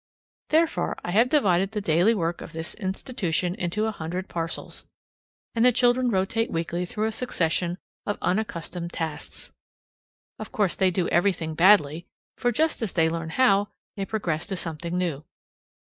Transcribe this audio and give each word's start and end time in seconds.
Therefore 0.49 0.97
I 1.03 1.11
have 1.11 1.29
divided 1.29 1.73
the 1.73 1.79
daily 1.79 2.15
work 2.15 2.41
of 2.41 2.53
this 2.53 2.73
institution 2.73 3.53
into 3.53 3.85
a 3.85 3.91
hundred 3.91 4.29
parcels, 4.29 4.87
and 5.53 5.63
the 5.63 5.71
children 5.71 6.09
rotate 6.09 6.49
weekly 6.49 6.87
through 6.87 7.05
a 7.05 7.11
succession 7.11 7.77
of 8.07 8.17
unaccustomed 8.19 8.91
tasks. 8.93 9.51
Of 10.39 10.51
course 10.51 10.73
they 10.73 10.89
do 10.89 11.07
everything 11.09 11.53
badly, 11.53 12.07
for 12.35 12.51
just 12.51 12.81
as 12.81 12.93
they 12.93 13.11
learn 13.11 13.29
how, 13.29 13.67
they 13.95 14.03
progress 14.07 14.47
to 14.47 14.55
something 14.55 14.97
new. 14.97 15.23